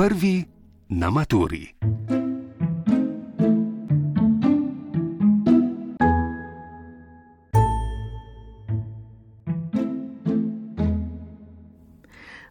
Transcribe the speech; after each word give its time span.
prvi 0.00 0.46
na 0.88 1.10
maturi. 1.10 1.76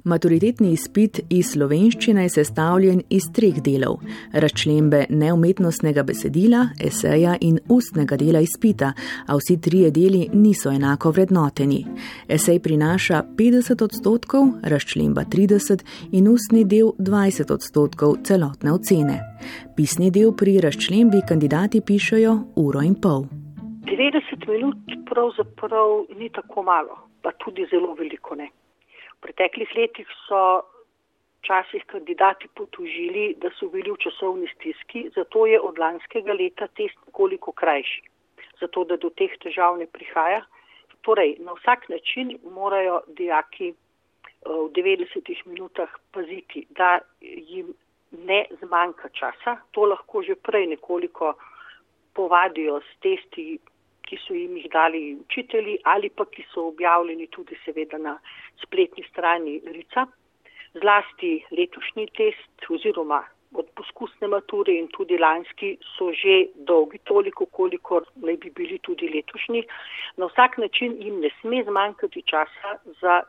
Maturitetni 0.09 0.71
izpit 0.73 1.19
iz 1.29 1.51
slovenščine 1.53 2.23
je 2.25 2.29
sestavljen 2.33 3.01
iz 3.13 3.28
treh 3.35 3.60
delov: 3.62 3.99
razčlembe 4.33 5.03
neumetnostnega 5.10 6.03
besedila, 6.03 6.63
eseja 6.89 7.35
in 7.46 7.60
ustnega 7.69 8.17
dela 8.17 8.42
izpita, 8.42 8.89
a 9.28 9.35
vsi 9.37 9.60
trije 9.61 9.92
deli 9.93 10.24
niso 10.33 10.71
enako 10.74 11.11
vrednoteni. 11.11 11.83
Esej 12.28 12.57
prinaša 12.65 13.21
50 13.37 13.83
odstotkov, 13.85 14.47
razčlemba 14.74 15.25
30 15.35 15.83
in 16.12 16.31
ustni 16.34 16.63
del 16.65 16.89
20 16.98 17.53
odstotkov 17.53 18.15
celotne 18.23 18.73
ocene. 18.73 19.20
Pisni 19.76 20.09
del 20.12 20.34
pri 20.34 20.57
razčlembi 20.65 21.21
kandidati 21.29 21.81
pišejo 21.81 22.34
uro 22.55 22.81
in 22.81 22.95
pol. 23.03 23.27
90 23.85 24.49
minut 24.53 24.98
pravzaprav 25.12 25.89
ni 26.20 26.29
tako 26.29 26.63
malo, 26.63 26.98
pa 27.21 27.31
tudi 27.45 27.67
zelo 27.71 27.93
veliko 27.93 28.35
ne. 28.35 28.49
V 29.19 29.27
preteklih 29.27 29.71
letih 29.75 30.07
so 30.27 30.63
včasih 31.41 31.83
kandidati 31.85 32.47
potužili, 32.55 33.35
da 33.37 33.49
so 33.59 33.67
bili 33.69 33.91
v 33.91 33.97
časovni 33.99 34.47
stiski, 34.55 35.09
zato 35.15 35.45
je 35.45 35.59
od 35.59 35.79
lanskega 35.79 36.33
leta 36.33 36.67
test 36.67 36.95
nekoliko 37.05 37.51
krajši, 37.51 38.01
zato 38.61 38.83
da 38.83 38.97
do 38.97 39.09
teh 39.09 39.35
težav 39.43 39.77
ne 39.77 39.87
prihaja. 39.87 40.41
Torej, 41.01 41.37
na 41.39 41.55
vsak 41.55 41.89
način 41.89 42.37
morajo 42.53 43.01
dijaki 43.07 43.69
eh, 43.69 43.75
v 44.45 44.67
90 44.75 45.45
minutah 45.45 45.89
paziti, 46.11 46.65
da 46.70 46.99
jim 47.21 47.73
ne 48.11 48.45
zmanjka 48.61 49.09
časa. 49.09 49.57
To 49.71 49.85
lahko 49.85 50.23
že 50.23 50.35
prej 50.35 50.67
nekoliko 50.67 51.33
povadijo 52.13 52.81
s 52.81 52.99
testi, 52.99 53.59
ki 54.10 54.18
so 54.26 54.34
jim 54.34 54.57
jih 54.57 54.70
dali 54.74 55.02
učitelji 55.15 55.77
ali 55.93 56.10
pa 56.10 56.26
ki 56.26 56.46
so 56.54 56.68
objavljeni 56.74 57.27
tudi 57.35 57.57
seveda 57.65 57.98
na 57.98 58.16
spletni 58.63 59.04
strani 59.10 59.60
Rica. 59.76 60.07
Zlasti 60.82 61.34
letošnji 61.57 62.07
test 62.18 62.70
oziroma 62.70 63.24
od 63.54 63.70
poskusne 63.76 64.28
mature 64.28 64.74
in 64.78 64.88
tudi 64.94 65.18
lanski 65.18 65.70
so 65.96 66.12
že 66.14 66.36
dolgi 66.70 67.00
toliko, 67.12 67.46
koliko 67.46 68.02
naj 68.16 68.38
bi 68.38 68.50
bili 68.50 68.78
tudi 68.80 69.10
letošnji. 69.16 69.64
Na 70.18 70.26
vsak 70.26 70.58
način 70.58 70.96
jim 71.02 71.20
ne 71.20 71.30
sme 71.42 71.64
zmanjkati 71.64 72.22
časa 72.22 72.78
za 73.02 73.22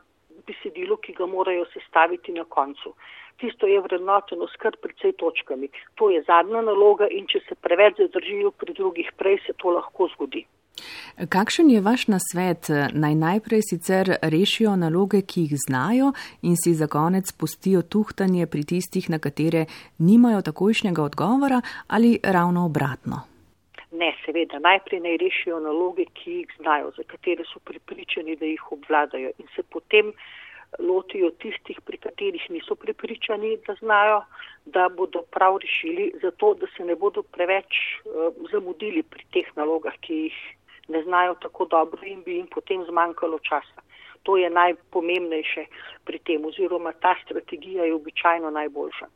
besedilo, 0.47 0.97
ki 0.97 1.13
ga 1.13 1.25
morajo 1.25 1.65
sestaviti 1.73 2.31
na 2.31 2.45
koncu. 2.45 2.93
Tisto 3.37 3.67
je 3.67 3.81
vrednoteno 3.81 4.47
skr 4.47 4.77
precej 4.81 5.13
točkami. 5.17 5.69
To 5.95 6.09
je 6.09 6.21
zadnja 6.21 6.61
naloga 6.61 7.07
in 7.09 7.27
če 7.27 7.41
se 7.47 7.55
preveč 7.55 7.97
zadržijo 7.97 8.51
pri 8.51 8.73
drugih, 8.73 9.13
prej 9.17 9.39
se 9.45 9.57
to 9.57 9.73
lahko 9.77 10.09
zgodi. 10.15 10.45
Kakšen 11.29 11.69
je 11.69 11.81
vaš 11.81 12.07
nasvet? 12.07 12.69
Naj 12.93 13.15
najprej 13.15 13.61
sicer 13.69 14.15
rešijo 14.21 14.75
naloge, 14.75 15.21
ki 15.21 15.41
jih 15.41 15.57
znajo 15.67 16.11
in 16.41 16.55
si 16.55 16.73
za 16.73 16.87
konec 16.87 17.31
pustijo 17.31 17.81
tuhtanje 17.81 18.47
pri 18.47 18.63
tistih, 18.63 19.09
na 19.09 19.19
katere 19.19 19.65
nimajo 19.97 20.41
takojšnjega 20.41 21.03
odgovora 21.03 21.61
ali 21.87 22.19
ravno 22.23 22.65
obratno? 22.65 23.21
Ne, 23.91 24.13
seveda, 24.25 24.59
najprej 24.59 24.99
naj 24.99 25.17
rešijo 25.17 25.59
naloge, 25.59 26.05
ki 26.13 26.31
jih 26.31 26.53
znajo, 26.59 26.91
za 26.97 27.03
katere 27.03 27.43
so 27.53 27.59
pripričani, 27.59 28.35
da 28.35 28.45
jih 28.45 28.71
obvladajo 28.71 29.31
in 29.37 29.47
se 29.55 29.63
potem 29.63 30.13
lotijo 30.79 31.31
tistih, 31.31 31.81
pri 31.85 31.97
katerih 31.97 32.45
niso 32.49 32.75
pripričani, 32.75 33.57
da 33.67 33.75
znajo, 33.79 34.21
da 34.65 34.89
bodo 34.89 35.21
prav 35.21 35.57
rešili, 35.57 36.11
zato 36.21 36.53
da 36.53 36.67
se 36.77 36.85
ne 36.85 36.95
bodo 36.95 37.23
preveč 37.23 37.75
uh, 38.05 38.33
zamudili 38.51 39.03
pri 39.03 39.25
teh 39.33 39.51
nalogah, 39.55 39.93
ki 39.99 40.13
jih 40.13 40.39
ne 40.91 41.03
znajo 41.03 41.35
tako 41.41 41.65
dobro 41.65 42.01
in 42.05 42.23
bi 42.25 42.35
jim 42.35 42.47
potem 42.55 42.85
zmanjkalo 42.89 43.39
časa. 43.39 43.81
To 44.23 44.37
je 44.37 44.49
najpomembnejše 44.49 45.65
pri 46.05 46.19
tem 46.19 46.45
oziroma 46.45 46.91
ta 46.91 47.15
strategija 47.25 47.83
je 47.83 47.95
običajno 47.95 48.49
najboljša. 48.49 49.07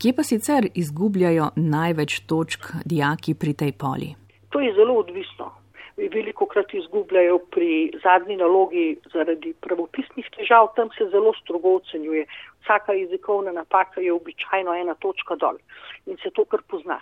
Kje 0.00 0.12
pa 0.16 0.22
sicer 0.22 0.68
izgubljajo 0.74 1.46
največ 1.56 2.20
točk 2.30 2.60
dijaki 2.84 3.34
pri 3.34 3.54
tej 3.54 3.72
poli? 3.72 4.14
To 4.50 4.60
je 4.60 4.74
zelo 4.74 4.94
odvisno. 4.94 5.50
Veliko 5.96 6.46
krat 6.46 6.74
izgubljajo 6.74 7.38
pri 7.50 7.90
zadnji 8.02 8.36
nalogi 8.36 8.96
zaradi 9.12 9.54
pravopisnih 9.60 10.26
težav, 10.36 10.68
tam 10.76 10.88
se 10.98 11.08
zelo 11.10 11.32
strogo 11.40 11.74
ocenjuje. 11.80 12.26
Vsaka 12.62 12.92
jezikovna 12.92 13.52
napaka 13.52 14.00
je 14.00 14.12
običajno 14.12 14.74
ena 14.74 14.94
točka 14.94 15.34
dol 15.34 15.58
in 16.06 16.16
se 16.22 16.30
to 16.30 16.44
kar 16.44 16.62
pozna. 16.70 17.00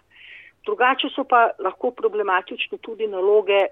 Drugače 0.64 1.10
so 1.14 1.24
pa 1.24 1.50
lahko 1.58 1.90
problematične 1.90 2.78
tudi 2.78 3.06
naloge 3.06 3.66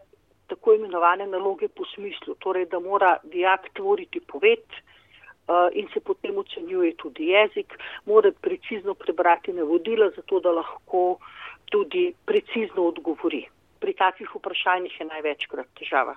tako 0.47 0.75
imenovane 0.75 1.27
naloge 1.27 1.69
po 1.69 1.85
smislu, 1.95 2.35
torej 2.35 2.67
da 2.67 2.81
mora 2.81 3.17
dijak 3.23 3.69
tvoriti 3.75 4.21
poved 4.21 4.65
uh, 4.69 5.69
in 5.73 5.89
se 5.95 6.01
potem 6.01 6.39
ocenjuje 6.39 6.95
tudi 6.97 7.27
jezik, 7.27 7.79
mora 8.07 8.33
precizno 8.41 8.95
prebrati 8.95 9.53
navodila, 9.53 10.11
zato 10.17 10.41
da 10.41 10.51
lahko 10.51 11.19
tudi 11.65 12.15
precizno 12.27 12.83
odgovori. 12.83 13.47
Pri 13.81 13.93
takih 13.93 14.29
vprašanjih 14.35 15.01
je 15.01 15.07
največkrat 15.07 15.67
težava. 15.79 16.15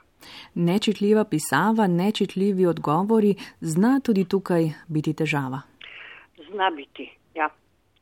Nečitljiva 0.55 1.23
pisava, 1.23 1.87
nečitljivi 1.87 2.65
odgovori, 2.65 3.35
zna 3.59 3.99
tudi 4.05 4.23
tukaj 4.29 4.69
biti 4.87 5.13
težava. 5.13 5.61
Zna 6.49 6.69
biti, 6.69 7.09
ja. 7.35 7.49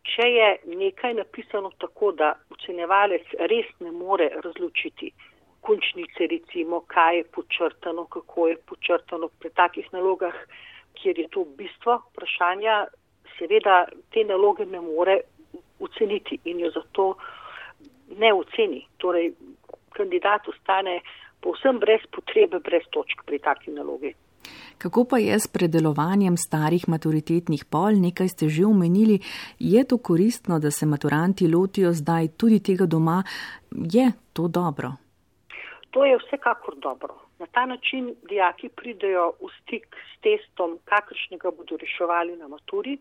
Če 0.06 0.28
je 0.30 0.50
nekaj 0.78 1.14
napisano 1.14 1.72
tako, 1.82 2.12
da 2.12 2.36
ocenjevalec 2.54 3.34
res 3.50 3.72
ne 3.80 3.92
more 3.92 4.30
razločiti, 4.44 5.10
končnice, 5.68 6.28
recimo, 6.30 6.82
kaj 6.88 7.18
je 7.18 7.24
počrtano, 7.38 8.06
kako 8.06 8.48
je 8.48 8.58
počrtano 8.70 9.30
pri 9.40 9.50
takih 9.50 9.88
nalogah, 9.94 10.36
kjer 10.94 11.20
je 11.20 11.28
to 11.28 11.46
bistvo 11.58 11.98
vprašanja, 12.12 12.86
seveda 13.38 13.86
te 14.14 14.24
naloge 14.24 14.66
ne 14.66 14.82
more 14.82 15.20
oceniti 15.80 16.40
in 16.46 16.60
jo 16.60 16.72
zato 16.72 17.16
ne 18.18 18.34
oceni. 18.34 18.86
Torej, 18.98 19.34
kandidat 19.98 20.48
ostane 20.48 21.00
povsem 21.42 21.80
brez 21.80 22.06
potrebe, 22.12 22.60
brez 22.60 22.88
točk 22.92 23.26
pri 23.26 23.40
taki 23.40 23.72
nalogi. 23.72 24.14
Kako 24.78 25.06
pa 25.10 25.18
je 25.18 25.40
s 25.40 25.48
predelovanjem 25.48 26.38
starih 26.38 26.88
maturitetnih 26.88 27.66
pol? 27.66 27.98
Nekaj 28.02 28.28
ste 28.30 28.50
že 28.50 28.66
omenili. 28.66 29.20
Je 29.60 29.84
to 29.84 29.98
koristno, 29.98 30.60
da 30.60 30.72
se 30.72 30.86
maturanti 30.86 31.48
lotijo 31.48 31.94
zdaj 31.94 32.28
tudi 32.38 32.60
tega 32.60 32.86
doma? 32.86 33.24
Je 33.72 34.12
to 34.34 34.48
dobro? 34.48 35.05
To 35.96 36.06
je 36.06 36.18
vsekakor 36.18 36.76
dobro. 36.76 37.16
Na 37.40 37.46
ta 37.46 37.66
način 37.66 38.16
dijaki 38.30 38.70
pridejo 38.70 39.30
v 39.40 39.48
stik 39.62 39.96
s 39.96 40.20
testom, 40.22 40.80
kakršnega 40.86 41.52
bodo 41.52 41.78
reševali 41.78 42.36
na 42.36 42.48
maturi, 42.48 42.98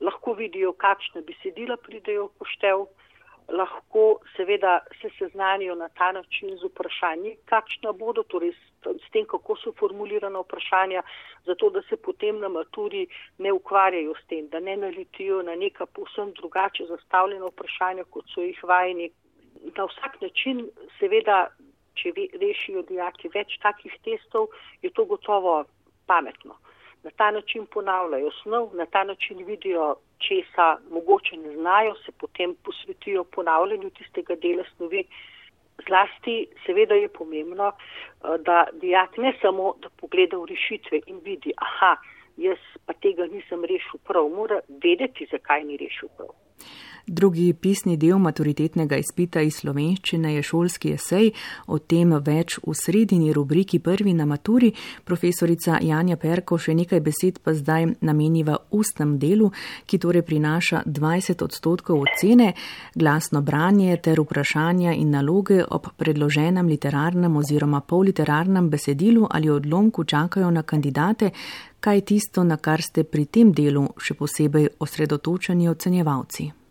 lahko 0.00 0.34
vidijo, 0.36 0.72
kakšne 0.72 1.22
besedila 1.22 1.76
pridejo 1.76 2.26
v 2.26 2.34
poštev, 2.38 2.84
lahko 3.48 4.04
seveda 4.36 4.74
se 5.00 5.08
seznanijo 5.18 5.74
na 5.80 5.88
ta 5.88 6.12
način 6.12 6.52
z 6.60 6.68
vprašanji, 6.68 7.36
kakšna 7.48 7.92
bodo, 7.92 8.22
torej 8.22 8.52
s 8.84 9.10
tem, 9.16 9.24
kako 9.24 9.56
so 9.56 9.72
formulirana 9.72 10.44
vprašanja, 10.44 11.02
zato 11.48 11.70
da 11.70 11.82
se 11.88 11.96
potem 11.96 12.38
na 12.38 12.52
maturi 12.52 13.06
ne 13.38 13.52
ukvarjajo 13.52 14.14
s 14.20 14.28
tem, 14.28 14.48
da 14.52 14.60
ne 14.60 14.76
naletijo 14.76 15.42
na 15.42 15.56
neka 15.56 15.86
povsem 15.86 16.36
drugače 16.36 16.84
zastavljena 16.84 17.48
vprašanja, 17.48 18.04
kot 18.04 18.28
so 18.28 18.44
jih 18.44 18.64
vajeni. 18.64 19.10
Na 19.76 19.84
vsak 19.88 20.20
način 20.20 20.66
seveda 20.98 21.46
če 21.94 22.12
rešijo 22.40 22.82
dijaki 22.88 23.30
več 23.34 23.58
takih 23.62 23.92
testov, 24.04 24.48
je 24.82 24.90
to 24.90 25.04
gotovo 25.04 25.64
pametno. 26.06 26.56
Na 27.04 27.10
ta 27.16 27.30
način 27.30 27.66
ponavljajo 27.66 28.30
snov, 28.42 28.70
na 28.74 28.86
ta 28.86 29.04
način 29.04 29.44
vidijo, 29.44 29.94
česa 30.18 30.78
mogoče 30.90 31.36
ne 31.36 31.56
znajo, 31.56 31.94
se 31.94 32.12
potem 32.12 32.54
posvetijo 32.64 33.24
ponavljanju 33.24 33.90
tistega 33.90 34.34
dela 34.34 34.64
snovi. 34.76 35.04
Zlasti 35.88 36.46
seveda 36.66 36.94
je 36.94 37.08
pomembno, 37.08 37.72
eh, 37.72 38.38
da 38.38 38.66
dijak 38.72 39.16
ne 39.16 39.34
samo, 39.42 39.74
da 39.82 39.88
pogleda 40.00 40.38
v 40.38 40.46
rešitve 40.46 41.00
in 41.06 41.20
vidi, 41.24 41.52
aha, 41.56 41.96
jaz 42.36 42.58
pa 42.86 42.94
tega 42.94 43.26
nisem 43.26 43.64
rešil 43.64 44.00
prav, 44.06 44.28
mora 44.28 44.60
vedeti, 44.68 45.28
zakaj 45.30 45.64
ni 45.64 45.76
rešil 45.76 46.08
prav. 46.16 46.32
Drugi 47.06 47.52
pisni 47.52 47.98
del 48.00 48.16
maturitetnega 48.16 48.96
izpita 48.96 49.42
iz 49.44 49.58
slovenščine 49.60 50.30
je 50.38 50.42
šolski 50.42 50.94
esej, 50.96 51.26
o 51.68 51.76
tem 51.78 52.14
več 52.24 52.56
v 52.64 52.72
sredini 52.72 53.28
rubriki 53.36 53.78
prvi 53.78 54.14
na 54.16 54.24
maturi. 54.24 54.70
Profesorica 55.04 55.76
Janja 55.84 56.16
Perko 56.16 56.56
še 56.56 56.72
nekaj 56.78 57.02
besed 57.04 57.42
pa 57.44 57.52
zdaj 57.52 57.90
nameniva 58.00 58.56
ustnem 58.72 59.18
delu, 59.20 59.50
ki 59.84 60.00
torej 60.00 60.24
prinaša 60.24 60.82
20 60.86 61.44
odstotkov 61.44 62.06
ocene, 62.06 62.54
glasno 62.96 63.44
branje 63.44 64.00
ter 64.00 64.24
vprašanja 64.24 64.96
in 64.96 65.12
naloge 65.12 65.60
ob 65.60 65.92
predloženem 66.00 66.72
literarnem 66.72 67.36
oziroma 67.36 67.84
polliterarnem 67.84 68.72
besedilu 68.72 69.28
ali 69.28 69.52
odlomku 69.52 70.08
čakajo 70.08 70.50
na 70.50 70.64
kandidate, 70.64 71.34
kaj 71.84 72.00
je 72.00 72.08
tisto, 72.14 72.48
na 72.48 72.56
kar 72.56 72.80
ste 72.80 73.04
pri 73.04 73.28
tem 73.28 73.52
delu 73.52 73.90
še 74.00 74.16
posebej 74.16 74.70
osredotočeni 74.80 75.68
ocenjevalci? 75.68 76.63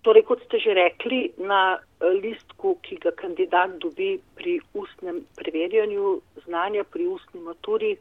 Torej, 0.00 0.24
kot 0.24 0.40
ste 0.48 0.56
že 0.56 0.72
rekli, 0.72 1.28
na 1.36 1.76
eh, 1.76 2.08
listku, 2.24 2.78
ki 2.80 2.96
ga 3.04 3.12
kandidat 3.12 3.76
dobi 3.84 4.16
pri 4.36 4.56
ustnem 4.72 5.20
preverjanju 5.36 6.20
znanja, 6.46 6.84
pri 6.88 7.04
ustni 7.06 7.40
maturi, 7.44 7.96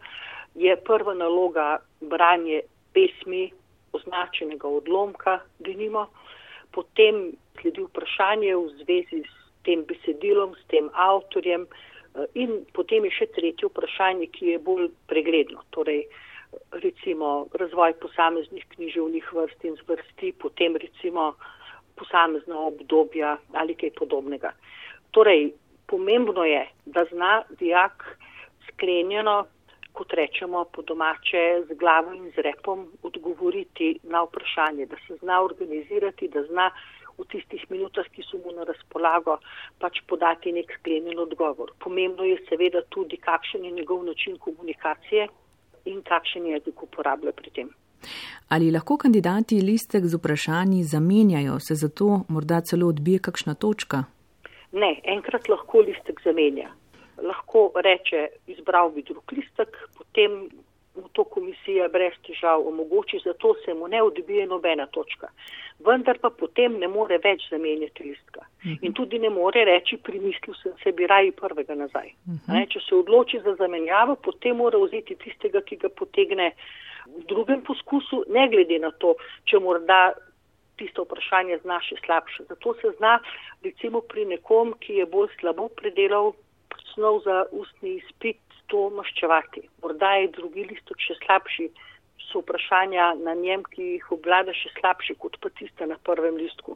je 0.55 0.75
prva 0.87 1.13
naloga 1.13 1.83
branje 1.99 2.63
pesmi, 2.95 3.51
označenega 3.91 4.67
odlomka, 4.67 5.39
denimo, 5.59 6.07
potem 6.71 7.33
sledi 7.59 7.83
vprašanje 7.83 8.55
v 8.55 8.65
zvezi 8.79 9.21
s 9.27 9.35
tem 9.67 9.83
besedilom, 9.83 10.55
s 10.55 10.63
tem 10.71 10.87
avtorjem 10.95 11.67
eh, 11.67 12.25
in 12.39 12.63
potem 12.71 13.11
je 13.11 13.17
še 13.19 13.31
tretje 13.35 13.67
vprašanje, 13.67 14.31
ki 14.31 14.55
je 14.55 14.63
bolj 14.63 14.87
pregledno. 15.11 15.67
Torej, 15.75 16.05
recimo 16.79 17.51
razvoj 17.53 17.93
posameznih 17.99 18.63
književnih 18.75 19.33
vrst 19.35 19.67
in 19.67 19.75
zvrsti, 19.83 20.31
potem 20.39 20.79
recimo 20.79 21.33
posamezna 21.99 22.59
obdobja 22.71 23.37
ali 23.53 23.75
kaj 23.75 23.93
podobnega. 23.99 24.53
Torej, 25.11 25.51
pomembno 25.87 26.45
je, 26.45 26.65
da 26.85 27.05
zna 27.11 27.43
dijak 27.59 28.05
sklenjeno 28.67 29.45
kot 29.93 30.13
rečemo 30.13 30.63
po 30.73 30.81
domače, 30.81 31.63
z 31.67 31.75
glavo 31.75 32.13
in 32.13 32.31
z 32.35 32.45
repom 32.45 32.85
odgovoriti 33.03 33.99
na 34.03 34.21
vprašanje, 34.23 34.85
da 34.85 34.95
se 35.07 35.17
zna 35.19 35.41
organizirati, 35.41 36.27
da 36.27 36.43
zna 36.43 36.69
v 37.17 37.25
tistih 37.27 37.65
minutah, 37.71 38.07
ki 38.15 38.23
so 38.23 38.39
mu 38.39 38.53
na 38.55 38.63
razpolago, 38.69 39.39
pač 39.83 39.99
podati 40.07 40.53
nek 40.55 40.71
sklenjen 40.79 41.19
odgovor. 41.19 41.73
Pomembno 41.83 42.23
je 42.23 42.37
seveda 42.47 42.85
tudi, 42.95 43.17
kakšen 43.17 43.65
je 43.65 43.75
njegov 43.75 44.05
način 44.07 44.37
komunikacije 44.37 45.27
in 45.91 46.01
kakšen 46.07 46.47
jezik 46.53 46.83
uporablja 46.83 47.35
pri 47.35 47.51
tem. 47.51 47.75
Ali 48.49 48.71
lahko 48.71 48.97
kandidati 48.97 49.61
listek 49.61 50.05
z 50.05 50.17
vprašanji 50.17 50.83
zamenjajo, 50.83 51.59
se 51.59 51.75
zato 51.75 52.23
morda 52.27 52.61
celo 52.61 52.87
odbije 52.87 53.19
kakšna 53.19 53.53
točka? 53.53 54.03
Ne, 54.71 54.99
enkrat 55.03 55.49
lahko 55.49 55.79
listek 55.79 56.21
zamenja 56.23 56.69
lahko 57.23 57.71
reče, 57.75 58.27
izbral 58.47 58.91
bi 58.91 59.03
drug 59.03 59.31
listek, 59.31 59.77
potem 59.97 60.49
mu 60.99 61.09
to 61.13 61.23
komisija 61.23 61.87
brez 61.89 62.13
težav 62.27 62.67
omogoči, 62.67 63.21
zato 63.23 63.53
se 63.65 63.73
mu 63.73 63.87
ne 63.87 64.01
odbije 64.03 64.45
nobena 64.47 64.85
točka. 64.87 65.31
Vendar 65.79 66.19
pa 66.21 66.29
potem 66.29 66.77
ne 66.79 66.87
more 66.87 67.17
več 67.23 67.47
zamenjati 67.49 68.03
listka. 68.03 68.45
Mhm. 68.65 68.85
In 68.85 68.93
tudi 68.93 69.19
ne 69.19 69.29
more 69.29 69.65
reči, 69.65 69.97
primislil 69.97 70.55
sem 70.61 70.73
se, 70.83 70.91
bi 70.91 71.07
raji 71.07 71.31
prvega 71.31 71.75
nazaj. 71.75 72.11
Mhm. 72.27 72.53
Ne, 72.53 72.65
če 72.67 72.79
se 72.79 72.95
odloči 72.95 73.41
za 73.43 73.55
zamenjavo, 73.55 74.15
potem 74.15 74.57
mora 74.57 74.77
vzeti 74.77 75.15
tistega, 75.15 75.61
ki 75.61 75.75
ga 75.75 75.89
potegne 75.89 76.51
v 77.07 77.23
drugem 77.25 77.61
poskusu, 77.61 78.23
ne 78.29 78.49
glede 78.49 78.79
na 78.79 78.91
to, 78.91 79.15
če 79.45 79.59
morda 79.59 80.13
tisto 80.79 81.03
vprašanje 81.03 81.59
zna 81.63 81.79
še 81.83 81.97
slabše. 82.05 82.45
Zato 82.51 82.73
se 82.81 82.91
zna, 82.97 83.17
recimo 83.63 84.01
pri 84.01 84.25
nekom, 84.25 84.75
ki 84.79 85.01
je 85.01 85.09
bolj 85.09 85.31
slabo 85.39 85.67
predelal 85.79 86.33
snov 86.99 87.23
za 87.23 87.45
ustni 87.55 87.95
izpit 88.03 88.43
to 88.67 88.89
maščevati. 88.91 89.63
Morda 89.83 90.11
je 90.19 90.33
drugi 90.35 90.67
listok 90.67 90.99
še 90.99 91.15
slabši, 91.23 91.69
so 92.27 92.43
vprašanja 92.43 93.13
na 93.23 93.33
njem, 93.33 93.63
ki 93.71 93.95
jih 93.95 94.11
obvlada 94.13 94.53
še 94.53 94.73
slabši 94.75 95.15
kot 95.23 95.39
pa 95.41 95.49
tiste 95.55 95.87
na 95.87 95.97
prvem 96.03 96.37
listku. 96.37 96.75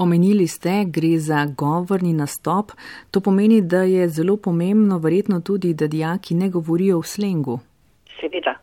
Omenili 0.00 0.46
ste, 0.48 0.84
gre 0.88 1.12
za 1.20 1.44
govorni 1.62 2.12
nastop. 2.16 2.72
To 3.12 3.20
pomeni, 3.20 3.60
da 3.60 3.82
je 3.84 4.08
zelo 4.08 4.36
pomembno 4.36 4.98
verjetno 4.98 5.40
tudi, 5.44 5.74
da 5.74 5.86
dijaki 5.86 6.34
ne 6.34 6.48
govorijo 6.48 7.00
v 7.00 7.10
slengu. 7.14 7.58
Seveda. 8.20 8.56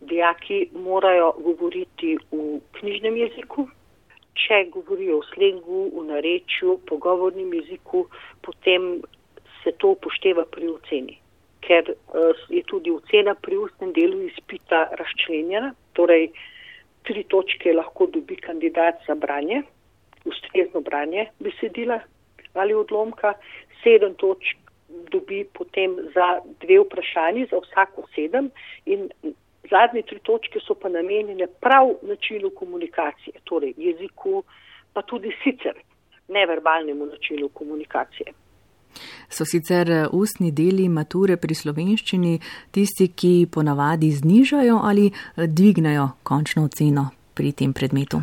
Dijaki 0.00 0.68
morajo 0.72 1.32
govoriti 1.44 2.16
v 2.32 2.60
knjižnem 2.78 3.16
jeziku. 3.24 3.68
Če 4.38 4.68
govorijo 4.72 5.18
v 5.22 5.28
slengu, 5.32 5.80
v 5.96 6.04
narečju, 6.12 6.78
pogovornem 6.86 7.48
jeziku, 7.58 8.04
potem 8.44 9.00
se 9.68 9.76
to 9.76 9.88
upošteva 9.96 10.44
pri 10.50 10.68
oceni, 10.72 11.18
ker 11.60 11.90
uh, 11.92 12.44
je 12.48 12.62
tudi 12.70 12.90
ocena 12.90 13.34
pri 13.34 13.58
ustnem 13.60 13.92
delu 13.92 14.22
izpita 14.24 14.86
razčlenjena, 15.00 15.74
torej 15.92 16.30
tri 17.04 17.24
točke 17.28 17.72
lahko 17.72 18.06
dobi 18.14 18.36
kandidat 18.36 19.02
za 19.06 19.14
branje, 19.14 19.62
ustrezno 20.24 20.80
branje 20.80 21.28
besedila 21.40 22.00
ali 22.54 22.74
odlomka, 22.74 23.34
sedem 23.82 24.14
točk 24.18 24.56
dobi 25.12 25.44
potem 25.52 25.98
za 26.14 26.40
dve 26.64 26.80
vprašanji, 26.80 27.46
za 27.50 27.60
vsako 27.60 28.06
sedem 28.14 28.48
in 28.86 29.08
zadnje 29.70 30.02
tri 30.08 30.18
točke 30.24 30.60
so 30.64 30.74
pa 30.74 30.88
namenjene 30.88 31.46
prav 31.60 31.92
načinu 32.02 32.50
komunikacije, 32.50 33.44
torej 33.44 33.76
jeziku, 33.76 34.42
pa 34.92 35.02
tudi 35.02 35.34
sicer 35.44 35.76
neverbalnemu 36.28 37.06
načinu 37.06 37.48
komunikacije. 37.48 38.32
So 39.28 39.44
sicer 39.44 39.90
eh, 39.90 40.06
ustni 40.12 40.50
deli 40.52 40.88
mature 40.88 41.36
pri 41.36 41.54
slovenščini 41.54 42.38
tisti, 42.72 43.10
ki 43.12 43.48
ponavadi 43.52 44.10
znižajo 44.12 44.80
ali 44.90 45.08
eh, 45.10 45.46
dvignajo 45.46 46.08
končno 46.22 46.64
oceno 46.68 47.08
pri 47.34 47.52
tem 47.52 47.72
predmetu? 47.72 48.22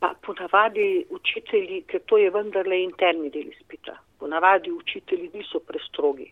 Pa 0.00 0.12
ponavadi 0.26 1.04
učitelji, 1.10 1.82
ker 1.86 2.02
to 2.06 2.18
je 2.18 2.30
vendarle 2.34 2.82
interni 2.82 3.30
del 3.30 3.48
izpita, 3.54 3.96
ponavadi 4.18 4.70
učitelji 4.70 5.30
niso 5.34 5.60
prestrogi. 5.60 6.28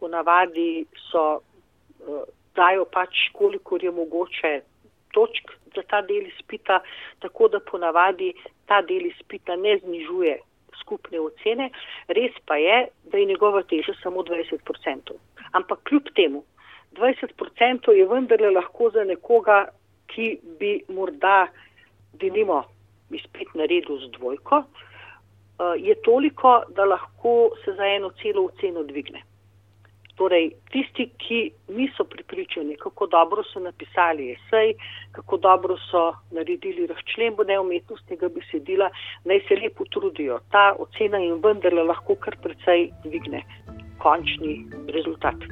Ponavadi 0.00 0.84
so, 1.10 1.26
eh, 2.00 2.24
dajo 2.54 2.84
pač 2.84 3.28
kolikor 3.32 3.84
je 3.84 3.90
mogoče 3.90 4.54
točk 5.14 5.52
za 5.74 5.82
ta 5.90 6.02
del 6.02 6.26
izpita, 6.26 6.80
tako 7.18 7.48
da 7.48 7.60
ponavadi 7.60 8.32
ta 8.66 8.82
del 8.82 9.06
izpita 9.06 9.56
ne 9.56 9.78
znižuje 9.82 10.38
skupne 10.80 11.20
ocene, 11.20 11.70
res 12.08 12.32
pa 12.46 12.56
je, 12.56 12.88
da 13.10 13.18
je 13.18 13.30
njegova 13.30 13.62
teža 13.62 13.94
samo 14.02 14.22
20%. 14.22 15.16
Ampak 15.52 15.82
kljub 15.88 16.10
temu, 16.14 16.44
20% 16.96 17.90
je 17.92 18.06
vendarle 18.06 18.50
lahko 18.50 18.90
za 18.90 19.04
nekoga, 19.04 19.66
ki 20.06 20.38
bi 20.58 20.78
morda, 20.88 21.46
denimo, 22.12 22.62
izpet 23.10 23.54
naredil 23.54 23.98
z 23.98 24.10
dvojko, 24.18 24.62
eh, 24.64 25.74
je 25.78 25.94
toliko, 26.02 26.62
da 26.76 26.84
lahko 26.84 27.50
se 27.64 27.72
za 27.72 27.86
eno 27.86 28.10
celo 28.22 28.44
oceno 28.46 28.82
dvigne. 28.82 29.22
Torej, 30.14 30.52
tisti, 30.70 31.08
ki 31.18 31.38
niso 31.74 32.04
pripričani, 32.04 32.76
kako 32.76 33.06
dobro 33.06 33.42
so 33.42 33.60
napisali 33.60 34.30
esej, 34.32 34.74
kako 35.12 35.36
dobro 35.36 35.76
so 35.90 36.04
naredili 36.30 36.86
razčlembo 36.86 37.44
neumetnostnega 37.44 38.28
besedila, 38.28 38.90
naj 39.24 39.40
se 39.48 39.58
lepo 39.62 39.84
trudijo. 39.90 40.38
Ta 40.50 40.74
ocena 40.78 41.18
jim 41.18 41.42
vendarle 41.42 41.82
lahko 41.82 42.14
kar 42.14 42.36
precej 42.42 42.90
dvigne 43.04 43.42
končni 43.98 44.60
rezultat. 44.88 45.48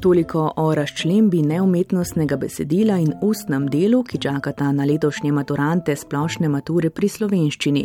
Toliko 0.00 0.52
o 0.56 0.74
razčlembi 0.74 1.42
neumetnostnega 1.42 2.36
besedila 2.36 2.96
in 2.98 3.12
ustnem 3.22 3.66
delu, 3.68 4.02
ki 4.02 4.18
čakata 4.18 4.72
na 4.72 4.84
letošnje 4.84 5.32
maturante 5.32 5.96
splošne 5.96 6.48
mature 6.48 6.90
pri 6.90 7.08
slovenščini. 7.08 7.82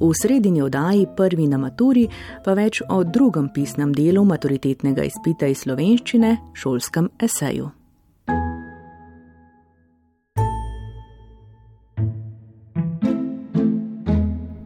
V 0.00 0.10
sredini 0.22 0.62
oddaji 0.62 1.06
prvi 1.16 1.46
na 1.48 1.58
maturi 1.58 2.04
pa 2.44 2.52
več 2.54 2.82
o 2.88 3.00
drugem 3.04 3.48
pisnem 3.54 3.94
delu 3.96 4.24
maturitetnega 4.28 5.08
izpita 5.08 5.48
iz 5.48 5.64
slovenščine, 5.64 6.36
šolskem 6.52 7.08
eseju. 7.18 7.70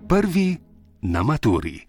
Prvi 0.09 0.57
na 1.03 1.23
maturi. 1.23 1.88